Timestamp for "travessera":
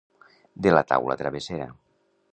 1.23-1.69